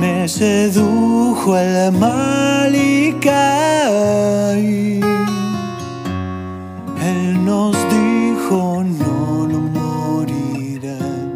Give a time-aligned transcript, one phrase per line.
[0.00, 5.00] Me sedujo el mal y caí.
[7.02, 11.28] Él nos dijo no, no morirán.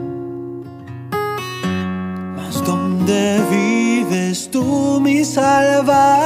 [2.36, 6.21] Mas ¿dónde vives tú, mi Salvador?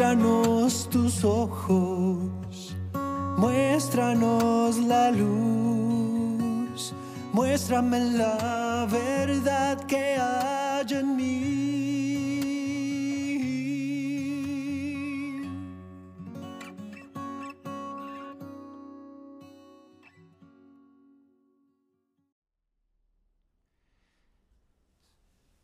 [0.00, 2.74] Muéstranos tus ojos,
[3.36, 6.94] muéstranos la luz,
[7.34, 11.50] muéstrame la verdad que hay en mí.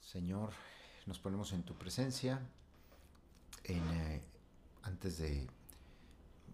[0.01, 0.51] Señor,
[1.07, 2.39] nos ponemos en tu presencia.
[3.69, 4.23] Eh,
[4.85, 5.49] antes de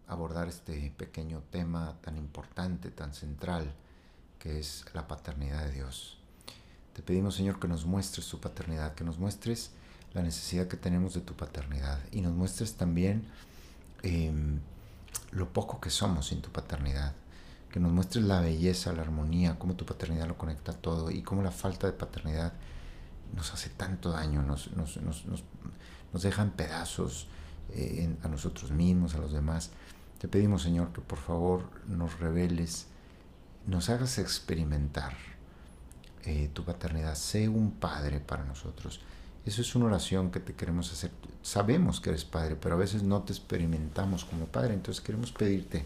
[0.06, 3.74] abordar este pequeño tema tan importante, tan central,
[4.38, 6.16] que es la paternidad de Dios.
[6.94, 9.72] Te pedimos, Señor, que nos muestres tu paternidad, que nos muestres
[10.14, 13.26] la necesidad que tenemos de tu paternidad y nos muestres también
[14.03, 14.32] eh,
[15.32, 17.12] lo poco que somos sin tu paternidad,
[17.70, 21.22] que nos muestres la belleza, la armonía, cómo tu paternidad lo conecta a todo y
[21.22, 22.54] cómo la falta de paternidad
[23.37, 24.70] nos hace tanto daño, nos
[26.21, 27.28] deja en pedazos
[27.71, 29.71] eh, a nosotros mismos, a los demás.
[30.19, 32.87] Te pedimos, Señor, que por favor nos reveles,
[33.67, 35.15] nos hagas experimentar
[36.25, 37.15] eh, tu paternidad.
[37.15, 39.00] Sé un padre para nosotros.
[39.47, 41.11] Eso es una oración que te queremos hacer.
[41.43, 44.75] Sabemos que eres padre, pero a veces no te experimentamos como padre.
[44.75, 45.84] Entonces queremos pedirte,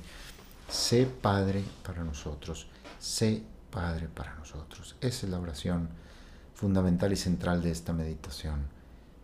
[0.68, 2.66] sé padre para nosotros.
[2.98, 4.96] Sé padre para nosotros.
[5.00, 5.88] Esa es la oración
[6.54, 8.66] fundamental y central de esta meditación.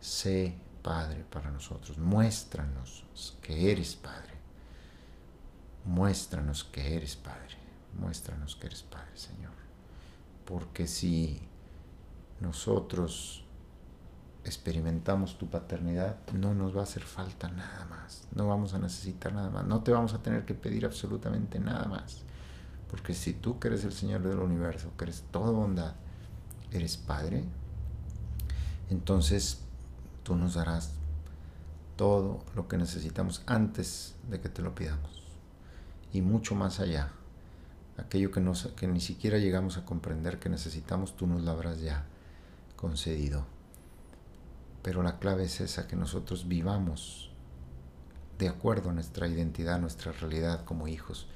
[0.00, 1.98] Sé Padre para nosotros.
[1.98, 3.04] Muéstranos
[3.40, 4.32] que eres Padre.
[5.84, 7.56] Muéstranos que eres Padre.
[7.98, 9.52] Muéstranos que eres Padre, Señor.
[10.44, 11.40] Porque si
[12.40, 13.44] nosotros
[14.44, 18.26] experimentamos tu paternidad, no nos va a hacer falta nada más.
[18.34, 19.64] No vamos a necesitar nada más.
[19.66, 22.22] No te vamos a tener que pedir absolutamente nada más.
[22.90, 25.94] Porque si tú que eres el Señor del universo, que eres toda bondad,
[26.72, 27.44] eres Padre,
[28.90, 29.62] entonces
[30.22, 30.92] tú nos darás
[31.96, 35.22] todo lo que necesitamos antes de que te lo pidamos.
[36.12, 37.12] Y mucho más allá.
[37.96, 38.42] Aquello que,
[38.76, 42.06] que ni siquiera llegamos a comprender que necesitamos, tú nos lo habrás ya
[42.76, 43.44] concedido.
[44.82, 47.30] Pero la clave es esa, que nosotros vivamos
[48.38, 51.28] de acuerdo a nuestra identidad, nuestra realidad como hijos.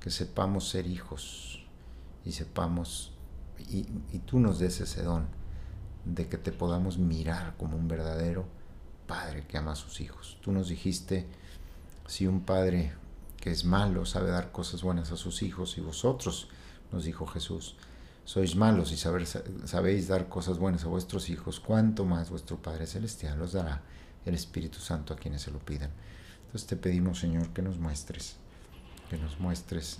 [0.00, 1.64] Que sepamos ser hijos
[2.24, 3.12] y sepamos,
[3.68, 3.84] y
[4.26, 5.41] tú nos des ese don
[6.04, 8.46] de que te podamos mirar como un verdadero
[9.06, 10.38] padre que ama a sus hijos.
[10.40, 11.26] Tú nos dijiste,
[12.06, 12.92] si un padre
[13.38, 16.48] que es malo sabe dar cosas buenas a sus hijos, y vosotros,
[16.92, 17.76] nos dijo Jesús,
[18.24, 22.86] sois malos y saber, sabéis dar cosas buenas a vuestros hijos, cuánto más vuestro Padre
[22.86, 23.82] Celestial os dará
[24.24, 25.90] el Espíritu Santo a quienes se lo pidan.
[26.46, 28.36] Entonces te pedimos, Señor, que nos muestres,
[29.10, 29.98] que nos muestres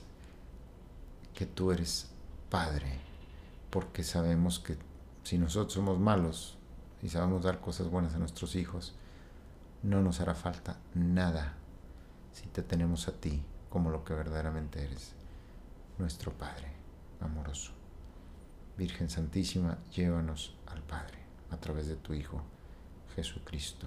[1.35, 2.09] que tú eres
[2.49, 3.01] Padre,
[3.71, 4.77] porque sabemos que
[5.23, 6.59] si nosotros somos malos
[7.03, 8.95] y sabemos dar cosas buenas a nuestros hijos,
[9.83, 11.55] no nos hará falta nada
[12.33, 15.15] si te tenemos a ti como lo que verdaderamente eres,
[15.99, 16.73] nuestro Padre
[17.21, 17.73] amoroso.
[18.77, 21.19] Virgen Santísima, llévanos al Padre
[21.51, 22.43] a través de tu Hijo,
[23.15, 23.87] Jesucristo.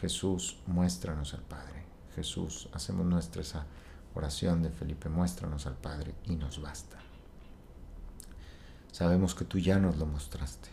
[0.00, 1.84] Jesús, muéstranos al Padre.
[2.14, 3.66] Jesús, hacemos nuestra esa
[4.14, 7.05] oración de Felipe, muéstranos al Padre y nos basta.
[8.96, 10.70] Sabemos que tú ya nos lo mostraste.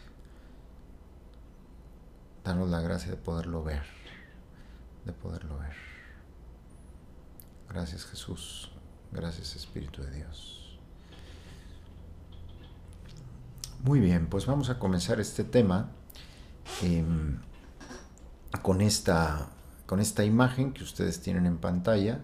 [2.45, 3.83] Danos la gracia de poderlo ver,
[5.03, 5.75] de poderlo ver.
[7.67, 8.71] Gracias Jesús,
[9.11, 10.79] gracias Espíritu de Dios.
[13.83, 15.91] Muy bien, pues vamos a comenzar este tema
[16.81, 17.03] eh,
[18.61, 19.49] con, esta,
[19.85, 22.23] con esta imagen que ustedes tienen en pantalla,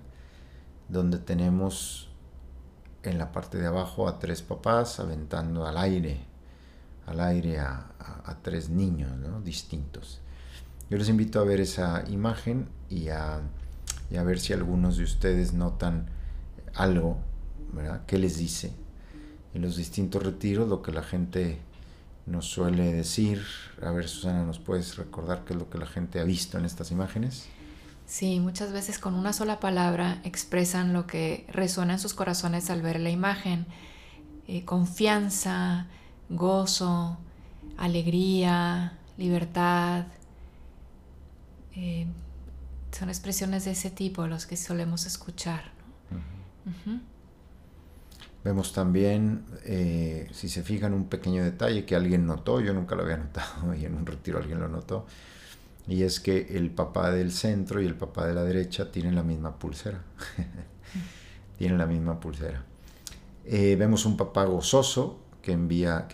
[0.87, 2.08] donde tenemos
[3.03, 6.19] en la parte de abajo a tres papás aventando al aire,
[7.05, 7.85] al aire a,
[8.41, 9.41] tres niños ¿no?
[9.41, 10.21] distintos.
[10.89, 13.41] Yo les invito a ver esa imagen y a,
[14.17, 16.07] a ver si algunos de ustedes notan
[16.75, 17.17] algo,
[17.73, 18.01] ¿verdad?
[18.05, 18.73] ¿Qué les dice?
[19.53, 21.59] En los distintos retiros lo que la gente
[22.25, 23.43] nos suele decir.
[23.81, 26.65] A ver, Susana, ¿nos puedes recordar qué es lo que la gente ha visto en
[26.65, 27.47] estas imágenes?
[28.09, 32.81] Sí, muchas veces con una sola palabra expresan lo que resuena en sus corazones al
[32.81, 33.67] ver la imagen.
[34.47, 35.85] Eh, confianza,
[36.27, 37.19] gozo,
[37.77, 40.07] alegría, libertad.
[41.75, 42.07] Eh,
[42.91, 45.65] son expresiones de ese tipo los que solemos escuchar.
[48.43, 53.03] Vemos también, eh, si se fijan, un pequeño detalle que alguien notó, yo nunca lo
[53.03, 55.05] había notado y en un retiro alguien lo notó,
[55.87, 59.23] y es que el papá del centro y el papá de la derecha tienen la
[59.23, 60.03] misma pulsera.
[61.57, 62.63] tienen la misma pulsera.
[63.45, 66.07] Eh, vemos un papá gozoso que envía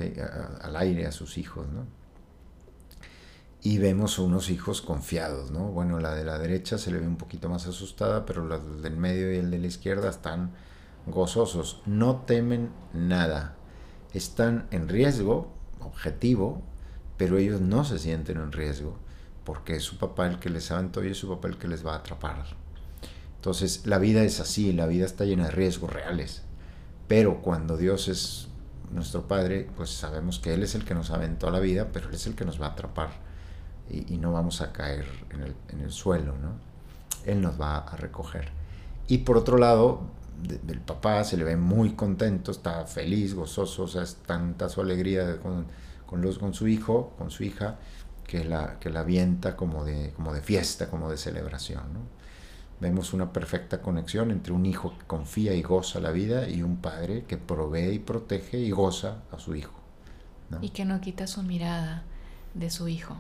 [0.62, 1.86] al aire a sus hijos, ¿no?
[3.62, 5.72] Y vemos unos hijos confiados, ¿no?
[5.72, 8.96] Bueno, la de la derecha se le ve un poquito más asustada, pero la del
[8.96, 10.52] medio y el de la izquierda están
[11.08, 13.56] gozosos, no temen nada.
[14.14, 15.52] Están en riesgo,
[15.82, 16.62] objetivo,
[17.18, 18.98] pero ellos no se sienten en riesgo,
[19.46, 21.86] porque es su papá el que les aventó y es su papá el que les
[21.86, 22.44] va a atrapar.
[23.38, 26.42] Entonces, la vida es así, la vida está llena de riesgos reales.
[27.08, 28.48] Pero cuando Dios es
[28.92, 32.10] nuestro Padre, pues sabemos que Él es el que nos aventó a la vida, pero
[32.10, 33.26] Él es el que nos va a atrapar
[33.90, 35.06] y, no vamos a caer
[35.70, 36.54] en el, suelo, ¿no?
[37.26, 38.50] Él nos va a recoger.
[39.08, 40.02] Y por otro lado,
[40.42, 44.82] del papá se le ve muy contento, está feliz, gozoso, o sea, es tanta su
[44.82, 45.68] alegría con,
[46.06, 47.78] con, los, con su hijo, con su hija,
[48.28, 51.94] que la, que la avienta como de, como de fiesta, como de celebración.
[51.94, 52.00] ¿no?
[52.80, 56.78] Vemos una perfecta conexión entre un hijo que confía y goza la vida y un
[56.78, 59.74] padre que provee y protege y goza a su hijo.
[60.62, 62.04] Y que no quita su mirada
[62.54, 63.16] de su hijo.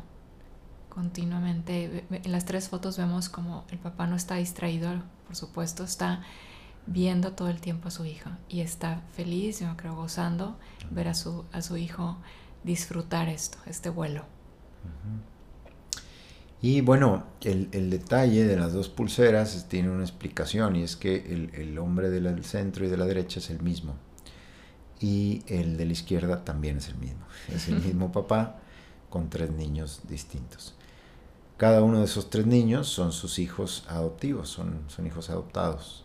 [0.90, 4.90] Continuamente, en las tres fotos vemos como el papá no está distraído,
[5.26, 6.22] por supuesto, está
[6.88, 10.58] viendo todo el tiempo a su hijo y está feliz, yo creo, gozando
[10.92, 12.18] ver a su, a su hijo
[12.64, 14.26] disfrutar esto, este vuelo.
[16.62, 21.16] Y bueno, el, detalle de las dos pulseras tiene una explicación y es que
[21.54, 23.96] el, hombre del centro y de la derecha es el mismo
[25.00, 27.26] y el de la izquierda también es el mismo.
[27.54, 28.58] Es el mismo papá
[29.10, 30.74] con tres niños distintos.
[31.58, 36.04] Cada uno de esos tres niños son sus hijos adoptivos, son, son hijos adoptados.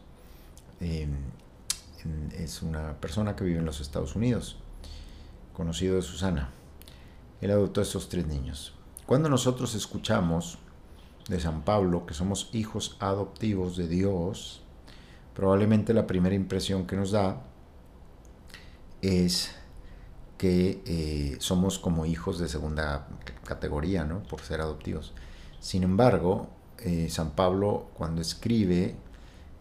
[0.81, 1.11] Em,
[2.39, 4.59] es una persona que vive en los Estados Unidos,
[5.55, 6.51] conocido de Susana.
[7.41, 8.75] Él adoptó a esos tres niños.
[9.07, 10.59] Cuando nosotros escuchamos
[11.29, 14.63] de San Pablo que somos hijos adoptivos de Dios,
[15.35, 17.43] probablemente la primera impresión que nos da
[19.03, 19.53] es
[20.39, 23.09] que eh, somos como hijos de segunda
[23.45, 24.23] categoría, ¿no?
[24.23, 25.13] Por ser adoptivos.
[25.61, 26.49] Sin embargo,
[26.79, 28.97] eh, San Pablo cuando escribe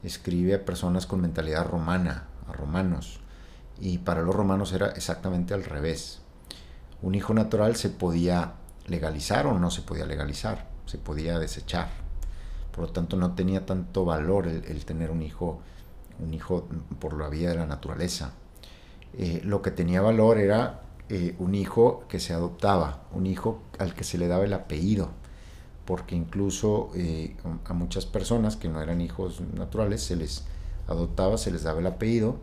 [0.03, 3.19] escribe a personas con mentalidad romana, a romanos,
[3.79, 6.21] y para los romanos era exactamente al revés.
[7.01, 8.53] Un hijo natural se podía
[8.87, 11.89] legalizar o no se podía legalizar, se podía desechar.
[12.71, 15.59] Por lo tanto, no tenía tanto valor el, tener un hijo,
[16.19, 16.67] un hijo
[16.99, 18.33] por la vía de la naturaleza.
[19.17, 23.93] Eh, lo que tenía valor era eh, un hijo que se adoptaba, un hijo al
[23.93, 25.09] que se le daba el apellido
[25.89, 30.43] porque incluso eh, a muchas personas que no eran hijos naturales se les
[30.85, 32.37] adoptaba, se les daba el apellido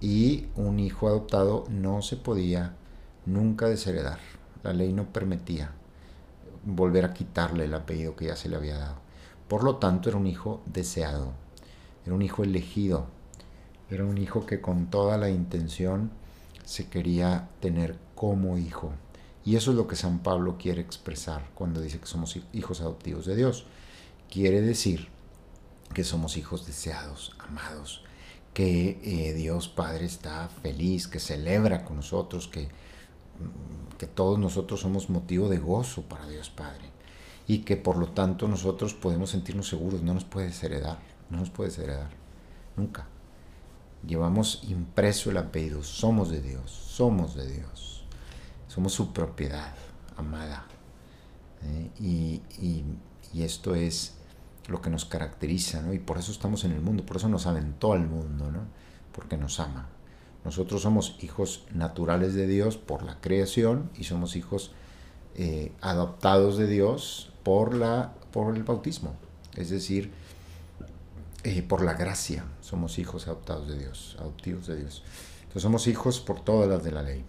[0.00, 2.74] y un hijo adoptado no se podía
[3.26, 4.18] nunca desheredar.
[4.62, 5.72] La ley no permitía
[6.64, 8.96] volver a quitarle el apellido que ya se le había dado.
[9.48, 11.32] Por lo tanto, era un hijo deseado,
[12.04, 13.06] era un hijo elegido,
[13.90, 16.10] era un hijo que con toda la intención
[16.64, 18.92] se quería tener como hijo.
[19.44, 23.26] Y eso es lo que San Pablo quiere expresar cuando dice que somos hijos adoptivos
[23.26, 23.66] de Dios.
[24.30, 25.08] Quiere decir
[25.94, 28.04] que somos hijos deseados, amados,
[28.54, 32.68] que eh, Dios Padre está feliz, que celebra con nosotros, que,
[33.98, 36.90] que todos nosotros somos motivo de gozo para Dios Padre
[37.46, 40.98] y que por lo tanto nosotros podemos sentirnos seguros, no nos puede desheredar,
[41.30, 42.10] no nos puede desheredar,
[42.76, 43.06] nunca.
[44.06, 47.90] Llevamos impreso el apellido, somos de Dios, somos de Dios.
[48.70, 49.74] Somos su propiedad
[50.16, 50.64] amada.
[51.64, 51.90] ¿eh?
[51.98, 52.42] Y,
[53.34, 54.14] esto es
[54.68, 55.92] lo que nos caracteriza, ¿no?
[55.92, 58.60] Y por eso estamos en el mundo, por eso nos aventó al mundo, ¿no?
[59.12, 59.88] Porque nos ama.
[60.44, 64.72] Nosotros somos hijos naturales de Dios por la creación y somos hijos
[65.34, 69.14] eh, adoptados de Dios por, la, por el bautismo.
[69.56, 70.10] Es decir,
[71.44, 75.02] eh, por la gracia somos hijos adoptados de Dios, adoptivos de Dios.
[75.40, 77.24] Entonces somos hijos por todas las de la ley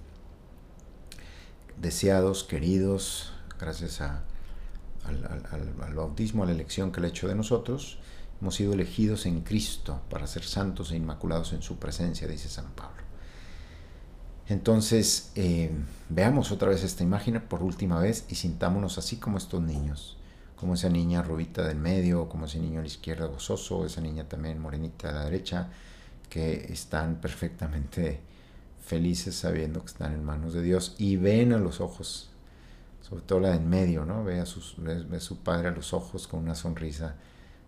[1.81, 7.97] deseados, queridos, gracias al, bautismo, a la elección que le ha hecho de nosotros,
[8.41, 12.71] hemos sido elegidos en Cristo para ser santos e inmaculados en su presencia, dice San
[12.71, 13.01] Pablo.
[14.47, 15.71] Entonces, eh,
[16.09, 20.17] veamos otra vez esta imagen por última vez y sintámonos así como estos niños,
[20.55, 24.27] como esa niña rubita del medio, como ese niño a la izquierda gozoso, esa niña
[24.27, 25.69] también morenita a la derecha,
[26.27, 28.21] que están perfectamente
[28.83, 32.29] felices sabiendo que están en manos de Dios y ven a los ojos,
[33.01, 34.23] sobre todo la de en medio, ¿no?
[34.23, 37.15] Ve a su padre a los ojos con una sonrisa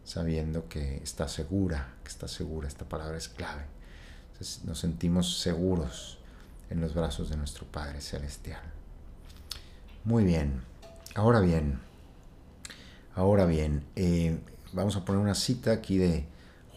[0.03, 3.63] sabiendo que está segura, que está segura, esta palabra es clave.
[4.65, 6.17] Nos sentimos seguros
[6.69, 8.61] en los brazos de nuestro Padre Celestial.
[10.03, 10.61] Muy bien,
[11.15, 11.79] ahora bien,
[13.15, 14.37] ahora bien, eh,
[14.73, 16.25] vamos a poner una cita aquí de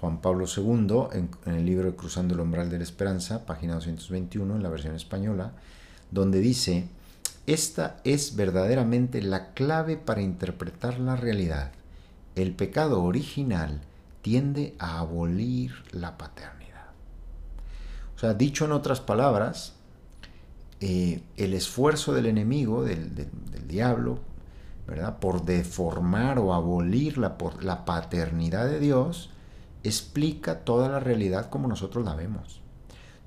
[0.01, 4.55] Juan Pablo II en, en, el libro Cruzando el umbral de la esperanza, página 221
[4.55, 5.53] en la versión española,
[6.13, 6.87] donde dice,
[7.49, 11.73] esta es verdaderamente la clave para interpretar la realidad
[12.37, 13.81] el pecado original
[14.23, 16.87] tiende a abolir la paternidad.
[18.15, 19.75] O sea, dicho en otras palabras,
[20.81, 23.29] eh, el esfuerzo del enemigo, del,
[23.67, 24.21] diablo,
[24.87, 25.19] ¿verdad?
[25.19, 29.31] por deformar o abolir la, la paternidad de Dios,
[29.83, 32.61] explica toda la realidad como nosotros la vemos.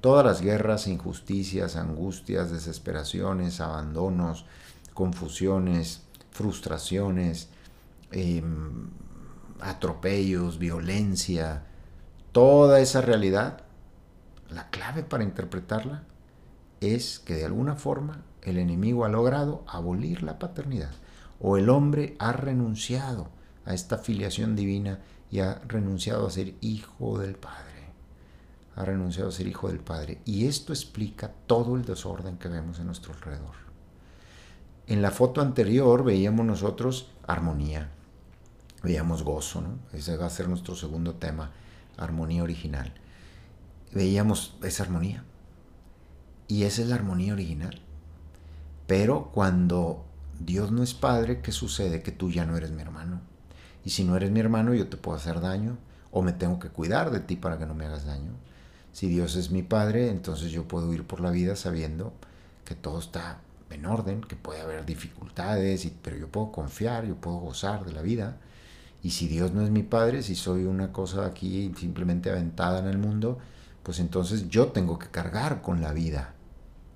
[0.02, 4.46] Todas las guerras, injusticias, angustias, desesperaciones, abandonos,
[4.94, 7.50] confusiones, frustraciones,
[8.12, 8.90] Em,
[9.62, 11.64] atropellos, violencia,
[12.32, 13.64] toda esa realidad,
[14.50, 16.04] la clave para interpretarla
[16.82, 20.92] es que de alguna forma el enemigo ha logrado abolir la paternidad
[21.40, 23.30] o el hombre ha renunciado
[23.66, 25.00] a esta filiación divina
[25.32, 27.90] y ha renunciado a ser hijo del Padre.
[28.76, 30.20] Ha renunciado a ser hijo del Padre.
[30.26, 33.56] Y esto explica todo el desorden que vemos en nuestro alrededor.
[34.88, 37.92] En la foto anterior veíamos nosotros armonía,
[38.84, 39.64] veíamos gozo.
[39.94, 41.52] Ese va a ser nuestro segundo tema,
[41.98, 42.94] armonía original.
[43.94, 45.24] Veíamos esa armonía.
[46.48, 47.82] Y esa es la armonía original.
[48.88, 50.06] Pero cuando
[50.40, 52.02] Dios no es padre, ¿qué sucede?
[52.02, 53.22] Que tú ya no eres mi hermano.
[53.86, 55.78] Y si no eres mi hermano, yo te puedo hacer daño
[56.12, 58.32] o me tengo que cuidar de ti para que no me hagas daño.
[58.92, 62.14] Si Dios es mi padre, entonces yo puedo ir por la vida sabiendo
[62.66, 67.38] que todo está en orden, que puede haber dificultades, pero yo puedo confiar, yo puedo
[67.38, 68.38] gozar de la vida
[69.02, 72.88] y si Dios no es mi padre, si soy una cosa aquí simplemente aventada en
[72.88, 73.38] el mundo,
[73.84, 76.34] pues entonces yo tengo que cargar con la vida,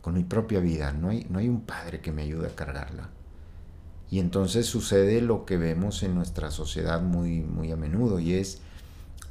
[0.01, 0.91] con mi propia vida.
[0.91, 3.09] No hay, no hay un padre que me ayude a cargarla.
[4.11, 8.59] Y entonces sucede lo que vemos en nuestra sociedad muy, muy a menudo y es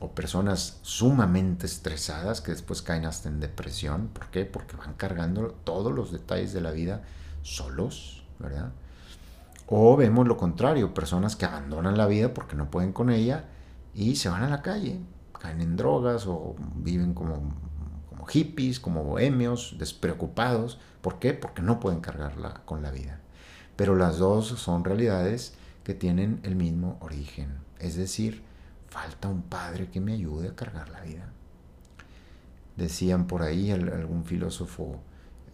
[0.00, 4.09] o personas sumamente estresadas que después caen hasta en depresión.
[4.09, 4.45] ¿Por qué?
[4.45, 7.02] Porque van cargando todos los detalles de la vida
[7.43, 8.73] solos, ¿verdad?
[9.75, 13.47] O vemos lo contrario, personas que abandonan la vida porque no pueden con ella
[13.95, 15.00] y se van a la calle,
[15.41, 17.55] caen en drogas o viven como,
[18.11, 20.79] como hippies, como bohemios, despreocupados.
[21.00, 21.33] ¿Por qué?
[21.33, 23.21] Porque no pueden cargarla con la vida.
[23.75, 27.55] Pero las dos son realidades que tienen el mismo origen.
[27.79, 28.43] Es decir,
[28.91, 31.33] falta un padre que me ayude a cargar la vida.
[32.76, 35.00] Decían por ahí algún filósofo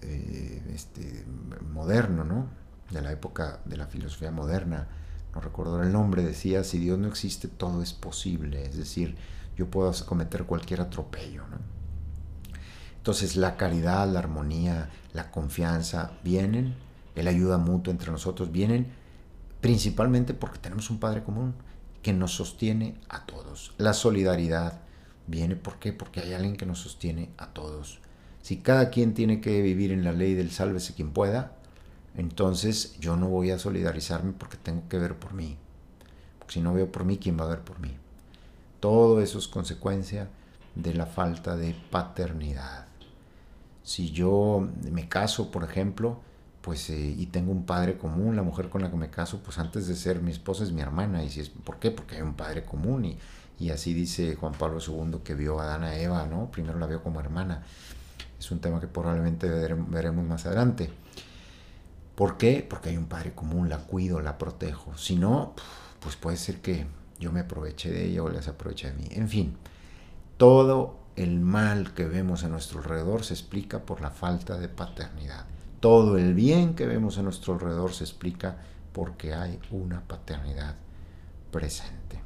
[0.03, 1.25] eh, este,
[1.73, 2.68] moderno, ¿no?
[2.91, 4.89] De la época de la filosofía moderna,
[5.35, 9.17] no recuerdo el nombre, decía, si Dios no existe, todo es posible, es decir,
[9.57, 11.43] yo puedo cometer cualquier atropello.
[12.97, 16.75] Entonces la caridad, la armonía, la confianza vienen,
[17.15, 18.89] el ayuda mutua entre nosotros vienen
[19.61, 21.55] principalmente porque tenemos un Padre común
[22.03, 23.75] que nos sostiene a todos.
[23.79, 24.81] La solidaridad
[25.27, 25.93] viene, ¿por qué?
[25.93, 28.01] Porque hay alguien que nos sostiene a todos.
[28.43, 31.58] Si cada quien tiene que vivir en la ley del sálvese quien pueda,
[32.19, 35.57] entonces yo no voy a solidarizarme porque tengo que ver por mí.
[36.41, 37.97] Porque si no veo por mí, ¿quién va a ver por mí?
[38.81, 40.29] Todo eso es consecuencia
[40.75, 42.87] de la falta de paternidad.
[43.85, 46.19] Si yo me caso, por ejemplo,
[46.61, 49.59] pues eh, y tengo un padre común, la mujer con la que me caso, pues
[49.59, 51.23] antes de ser mi esposa es mi hermana.
[51.23, 51.93] ¿Y si es, por qué?
[51.93, 53.05] Porque hay un padre común.
[53.05, 53.19] Y,
[53.61, 56.51] y así dice Juan Pablo II que vio a Adán a Eva, ¿no?
[56.51, 57.63] Primero la vio como hermana.
[58.41, 60.91] Es un tema que probablemente veremos más adelante.
[62.19, 62.67] ¿Por qué?
[62.69, 64.99] Porque hay un padre común, la cuido, la protejo.
[64.99, 65.55] Si no,
[66.01, 66.85] pues puede ser que
[67.21, 69.07] yo me aproveche de ella o les aproveche de mí.
[69.13, 69.57] En fin,
[70.37, 75.47] todo el mal que vemos a nuestro alrededor se explica por la falta de paternidad.
[75.79, 78.57] Todo el bien que vemos a nuestro alrededor se explica
[78.93, 80.75] porque hay una paternidad
[81.53, 82.21] presente.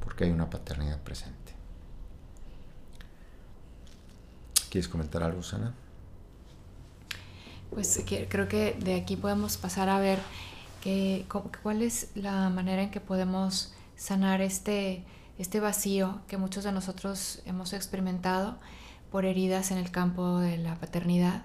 [0.00, 1.54] Porque hay una paternidad presente.
[4.68, 5.72] ¿Quieres comentar algo, Sana?
[7.70, 10.18] Pues creo que de aquí podemos pasar a ver
[10.82, 11.26] que,
[11.62, 15.04] cuál es la manera en que podemos sanar este,
[15.38, 18.56] este vacío que muchos de nosotros hemos experimentado
[19.10, 21.42] por heridas en el campo de la paternidad.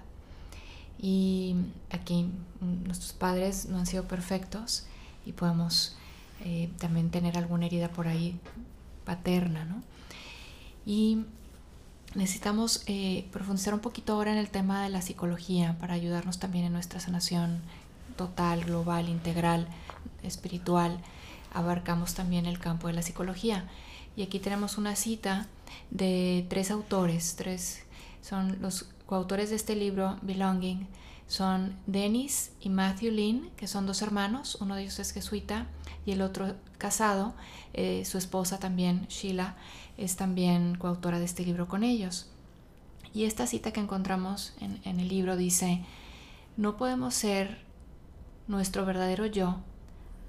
[0.98, 1.56] Y
[1.90, 2.30] aquí
[2.60, 4.86] nuestros padres no han sido perfectos
[5.26, 5.96] y podemos
[6.44, 8.40] eh, también tener alguna herida por ahí
[9.04, 9.82] paterna, ¿no?
[10.86, 11.24] Y
[12.16, 16.64] necesitamos eh, profundizar un poquito ahora en el tema de la psicología para ayudarnos también
[16.64, 17.60] en nuestra sanación
[18.16, 19.68] total, global, integral,
[20.22, 20.98] espiritual.
[21.52, 23.68] Abarcamos también el campo de la psicología.
[24.16, 25.46] Y aquí tenemos una cita
[25.90, 27.82] de tres autores, tres
[28.22, 30.88] son los coautores de este libro, Belonging,
[31.28, 35.66] son Dennis y Matthew Lynn, que son dos hermanos, uno de ellos es jesuita
[36.06, 37.34] y el otro casado,
[37.74, 39.56] eh, su esposa también, Sheila,
[39.96, 42.28] es también coautora de este libro con ellos.
[43.14, 45.84] Y esta cita que encontramos en, el libro dice,
[46.56, 47.64] no podemos ser
[48.46, 49.56] nuestro verdadero yo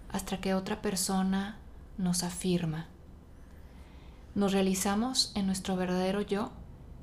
[0.09, 1.57] hasta que otra persona
[1.97, 2.87] nos afirma.
[4.35, 6.51] Nos realizamos en nuestro verdadero yo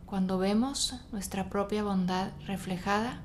[0.06, 3.20] cuando vemos nuestra propia bondad reflejada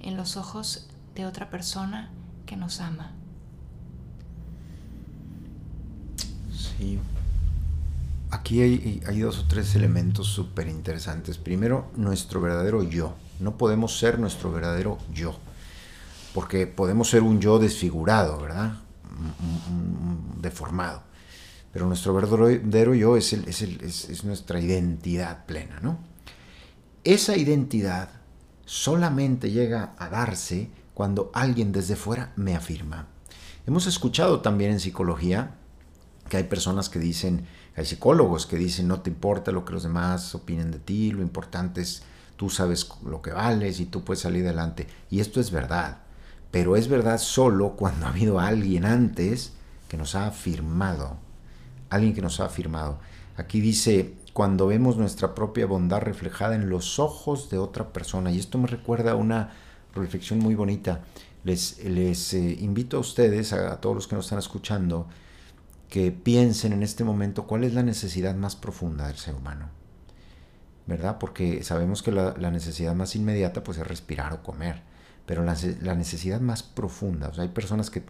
[0.00, 2.10] en los ojos de otra persona
[2.44, 3.12] que nos ama.
[6.52, 6.98] Sí.
[8.32, 11.36] Aquí hay, dos o tres elementos súper interesantes.
[11.36, 13.14] Primero, nuestro verdadero yo.
[13.40, 15.38] No podemos ser nuestro verdadero yo.
[16.32, 18.72] Porque podemos ser un yo desfigurado, ¿verdad?
[20.40, 21.02] Deformado.
[21.74, 25.98] Pero nuestro verdadero yo es, es nuestra identidad plena, ¿no?
[27.04, 28.08] Esa identidad
[28.64, 33.08] solamente llega a darse cuando alguien desde fuera me afirma.
[33.66, 35.56] Hemos escuchado también en psicología
[36.30, 37.44] que hay personas que dicen,
[37.76, 41.22] hay psicólogos que dicen, no te importa lo que los demás opinen de ti, lo
[41.22, 42.02] importante es
[42.36, 44.86] tú sabes lo que vales y tú puedes salir adelante.
[45.10, 45.98] Y esto es verdad,
[46.50, 49.52] pero es verdad solo cuando ha habido alguien antes
[49.88, 51.16] que nos ha afirmado,
[51.88, 52.98] alguien que nos ha afirmado.
[53.36, 58.30] Aquí dice, cuando vemos nuestra propia bondad reflejada en los ojos de otra persona.
[58.30, 59.52] Y esto me recuerda a una
[59.94, 61.02] reflexión muy bonita.
[61.44, 65.08] Les, les eh, invito a ustedes, a, a, todos los que nos están escuchando,
[65.92, 69.68] que piensen en este momento cuál es la necesidad más profunda del ser humano.
[70.86, 71.18] ¿Verdad?
[71.18, 74.80] Porque sabemos que la, necesidad más inmediata pues, es respirar o comer.
[75.26, 78.02] Pero la, necesidad más profunda, hay personas que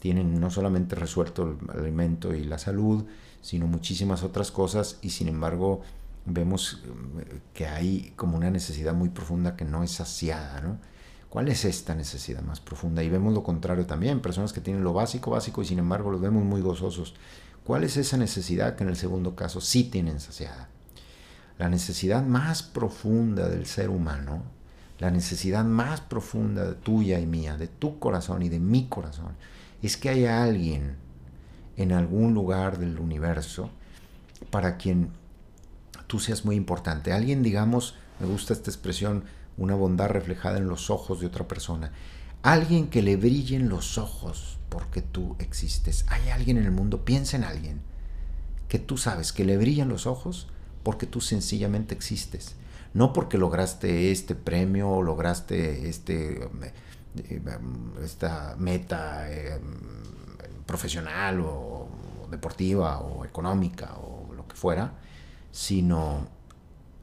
[0.00, 3.04] tienen no solamente resuelto el alimento y la salud,
[3.42, 5.82] sino muchísimas otras cosas y sin embargo
[6.24, 10.78] vemos eh, que hay como una necesidad muy profunda que no es saciada, ¿no?
[11.28, 13.02] ¿Cuál es esta necesidad más profunda?
[13.02, 16.20] Y vemos lo contrario también, personas que tienen lo básico, básico y sin embargo los
[16.20, 17.14] vemos muy gozosos.
[17.64, 20.68] ¿Cuál es esa necesidad que en el segundo caso sí tienen saciada?
[21.58, 24.42] La necesidad más profunda del ser humano,
[24.98, 29.36] la necesidad más profunda de tuya y mía, de tu corazón y de mi corazón,
[29.82, 30.96] es que haya alguien
[31.76, 33.70] en algún lugar del universo
[34.50, 35.10] para quien
[36.06, 37.12] tú seas muy importante.
[37.12, 39.24] Alguien, digamos, me gusta esta expresión,
[39.58, 41.92] una bondad reflejada en los ojos de otra persona.
[42.42, 46.04] Alguien que le brillen los ojos porque tú existes.
[46.08, 47.80] Hay alguien en el mundo, piensa en alguien
[48.68, 50.48] que tú sabes que le brillan los ojos
[50.82, 52.54] porque tú sencillamente existes.
[52.94, 56.48] No porque lograste este premio o lograste este,
[57.28, 57.58] eh,
[58.02, 59.30] esta meta.
[59.30, 59.60] Eh,
[60.68, 61.88] profesional o,
[62.30, 64.92] deportiva o económica o lo que fuera,
[65.50, 66.28] sino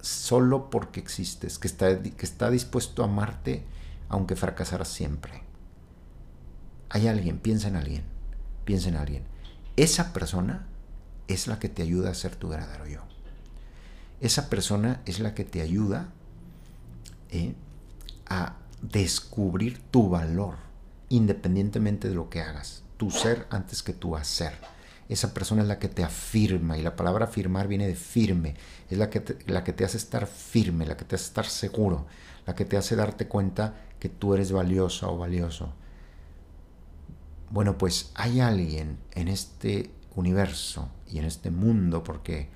[0.06, 3.64] solo porque existes, que está, que está dispuesto a amarte
[4.08, 5.42] aunque fracasaras siempre.
[6.90, 8.04] Hay alguien, piensa en alguien,
[8.64, 9.24] piensa en alguien.
[9.76, 10.68] Esa persona
[11.28, 13.02] es la que te ayuda a ser tu verdadero yo.
[14.22, 16.10] Esa persona es la que te ayuda
[17.32, 17.56] eh,
[18.28, 20.56] a descubrir tu valor,
[21.10, 24.54] independientemente de lo que hagas tu ser antes que tu hacer.
[25.08, 28.56] Esa persona es la que te afirma y la palabra afirmar viene de firme.
[28.90, 31.46] Es la que, te, la que te hace estar firme, la que te hace estar
[31.46, 32.08] seguro,
[32.48, 35.74] la que te hace darte cuenta que tú eres valiosa o valioso.
[37.52, 42.50] Bueno, pues hay alguien en este universo y en este mundo porque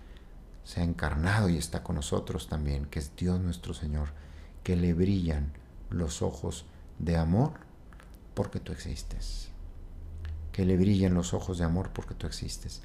[0.63, 4.09] se ha encarnado y está con nosotros también, que es Dios nuestro Señor,
[4.63, 5.53] que le brillan
[5.91, 6.65] los ojos
[6.97, 7.53] de amor
[8.33, 9.48] porque tú existes
[10.51, 12.81] que le brillen los ojos de amor porque tú existes.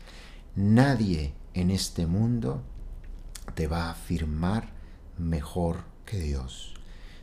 [0.56, 2.62] Nadie en este mundo
[3.54, 4.70] te va a afirmar
[5.18, 6.74] mejor que Dios.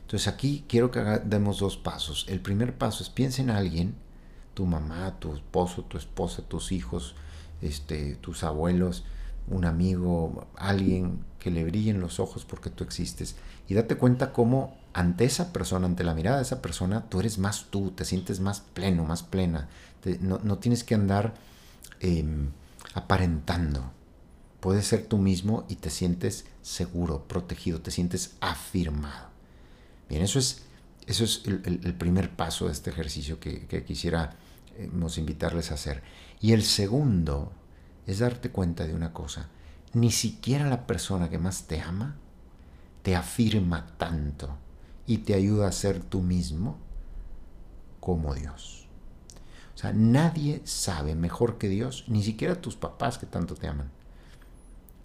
[0.02, 2.26] Entonces aquí quiero que demos dos pasos.
[2.28, 3.96] El primer paso es piensa en alguien,
[4.54, 7.16] tu mamá, tu esposo, tu esposa, tus hijos,
[7.62, 9.06] este, tus abuelos,
[9.48, 13.36] un amigo, alguien que le brillen los ojos porque tú existes.
[13.68, 17.38] Y date cuenta cómo ante esa persona, ante la mirada de esa persona, tú eres
[17.38, 19.70] más tú, te sientes más pleno, más plena,
[20.20, 21.34] no, tienes que andar
[22.00, 22.50] em,
[22.94, 23.92] aparentando.
[24.60, 29.30] Puedes ser tú mismo y te sientes seguro, protegido, te sientes afirmado.
[30.10, 30.64] Bien, eso es
[31.08, 34.36] Eso es el, primer paso de este ejercicio que, que quisiera
[34.78, 36.04] eh, invitarles a hacer.
[36.42, 37.52] Y el segundo
[38.06, 39.48] es darte cuenta de una cosa.
[39.94, 42.18] Ni siquiera la persona que más te ama
[43.04, 44.58] te afirma tanto
[45.12, 46.78] y te ayuda a ser tú mismo
[48.00, 48.88] como Dios.
[49.76, 53.92] O sea, nadie sabe mejor que Dios, ni siquiera tus papás que tanto te aman,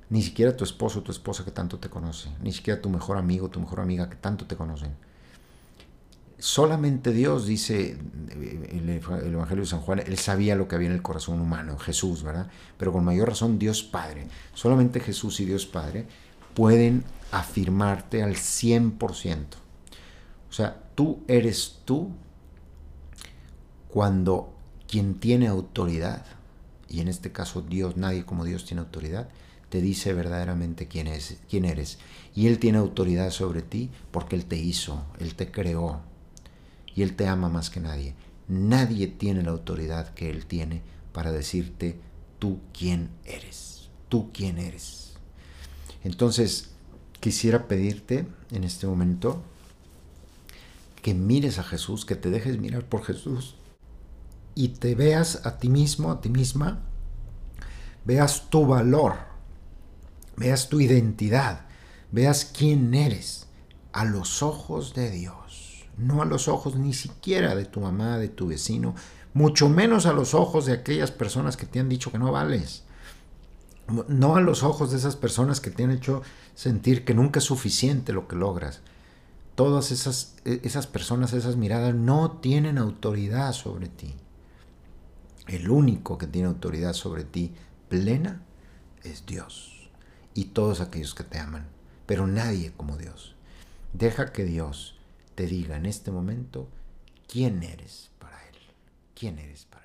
[0.08, 3.16] ni siquiera tu esposo o tu esposa que tanto te conoce, ni siquiera tu mejor
[3.16, 4.94] amigo o tu mejor amiga que tanto te conocen.
[6.38, 7.98] Solamente Dios, dice
[8.30, 12.22] el Evangelio de San Juan, Él sabía lo que había en el corazón humano, Jesús,
[12.22, 12.48] ¿verdad?
[12.78, 14.28] Pero con mayor razón Dios Padre.
[14.54, 16.06] Solamente Jesús y Dios Padre
[16.54, 19.65] pueden afirmarte al 100%.
[20.56, 22.12] Sea, tú eres tú
[23.88, 24.54] cuando
[24.88, 26.24] quien tiene autoridad,
[26.88, 29.28] y en este caso Dios, nadie como Dios tiene autoridad,
[29.68, 31.98] te dice verdaderamente quién, es, quién eres.
[32.34, 36.00] Y Él tiene autoridad sobre ti porque Él te hizo, Él te creó
[36.94, 38.14] y Él te ama más que nadie.
[38.48, 40.80] Nadie tiene la autoridad que Él tiene
[41.12, 42.00] para decirte
[42.38, 45.16] tú quién eres, tú quién eres.
[46.02, 46.70] Entonces,
[47.20, 49.42] quisiera pedirte en este momento
[51.06, 53.54] que mires a Jesús, que te dejes mirar por Jesús
[54.56, 56.80] y te veas a ti mismo, a ti misma,
[58.04, 59.14] veas tu valor,
[60.36, 61.66] veas tu identidad,
[62.10, 63.46] veas quién eres
[63.92, 68.28] a los ojos de Dios, no a los ojos ni siquiera de tu mamá, de
[68.28, 68.96] tu vecino,
[69.32, 72.82] mucho menos a los ojos de aquellas personas que te han dicho que no vales,
[74.08, 76.22] no a los ojos de esas personas que te han hecho
[76.56, 78.80] sentir que nunca es suficiente lo que logras.
[79.56, 84.14] Todas esas, e, esas personas, esas miradas no tienen autoridad sobre ti.
[85.48, 87.52] El único que tiene autoridad sobre ti
[87.88, 88.42] plena
[89.02, 89.90] es Dios
[90.34, 91.66] y todos aquellos que te aman,
[92.06, 93.34] pero nadie como Dios.
[93.92, 94.98] Deja que Dios
[95.34, 96.68] te diga en este momento
[97.28, 98.56] quién eres para Él,
[99.14, 99.75] quién eres para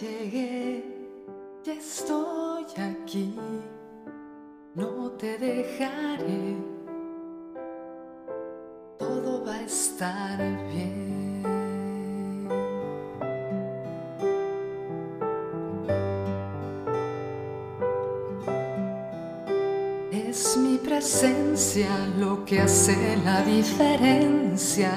[0.00, 0.84] llegué,
[1.64, 3.34] ya estoy aquí,
[4.74, 6.56] no te dejaré,
[8.98, 10.38] todo va a estar
[10.70, 11.46] bien.
[20.12, 24.92] Es mi presencia lo que hace la diferencia.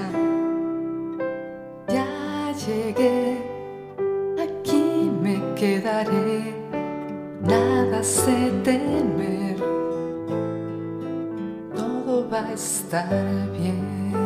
[12.29, 13.09] Va a estar
[13.57, 14.18] bien.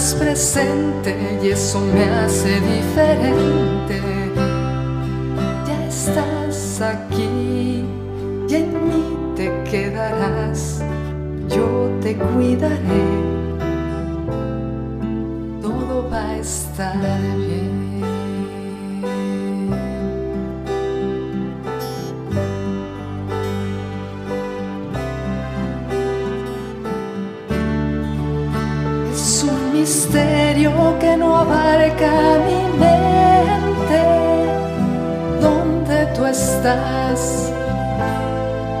[0.00, 4.00] Presente y eso me hace diferente.
[5.66, 7.84] Ya estás aquí
[8.48, 10.82] y en mí te quedarás.
[11.50, 13.09] Yo te cuidaré.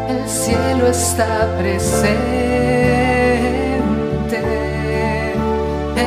[0.08, 2.40] El cielo está presente.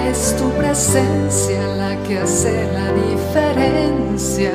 [0.10, 4.52] Es tu presencia la que hace la diferencia.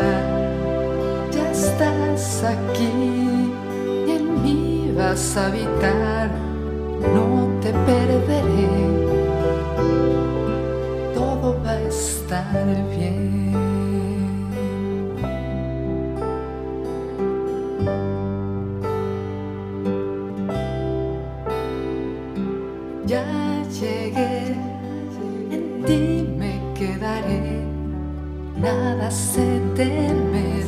[1.33, 2.93] Ya estás aquí
[4.07, 6.31] y en mí vas a habitar.
[7.15, 8.99] No te perderé
[11.89, 13.68] estar bien.
[23.09, 23.25] Ya
[23.81, 24.55] llegué,
[25.51, 27.65] en ti me quedaré,
[28.61, 30.63] nada se teme,